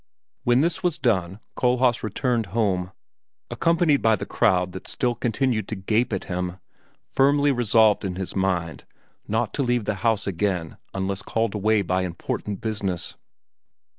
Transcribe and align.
When 0.45 0.61
this 0.61 0.81
was 0.81 0.97
done 0.97 1.41
Kohlhaas 1.55 2.01
returned 2.01 2.47
home, 2.57 2.91
accompanied 3.51 4.01
by 4.01 4.15
the 4.15 4.25
crowd 4.25 4.71
that 4.71 4.87
still 4.87 5.13
continued 5.13 5.67
to 5.67 5.75
gape 5.75 6.11
at 6.11 6.23
him, 6.23 6.57
firmly 7.07 7.51
resolved 7.51 8.03
in 8.03 8.15
his 8.15 8.35
mind 8.35 8.85
not 9.27 9.53
to 9.53 9.61
leave 9.61 9.85
the 9.85 9.93
house 10.01 10.25
again 10.25 10.77
unless 10.95 11.21
called 11.21 11.53
away 11.53 11.83
by 11.83 12.01
important 12.01 12.61
business. 12.61 13.13